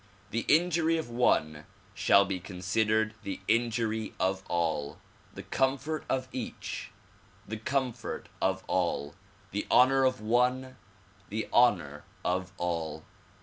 [0.31, 4.97] The injury of one shall be considered the injury of all;
[5.35, 6.89] the comfort of each
[7.47, 9.13] the comfort of all;
[9.51, 10.75] the honor of one
[11.29, 13.03] the honor of all.